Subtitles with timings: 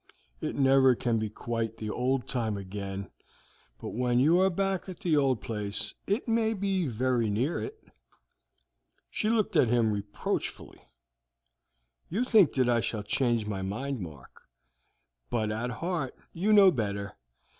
[0.41, 3.11] "It never can be quite the old time again,
[3.79, 7.77] but when you are back at the old place it may be very near it."
[9.11, 10.81] She looked at him reproachfully.
[12.09, 14.47] "You think that I shall change my mind, Mark,
[15.29, 17.15] but at heart you know better.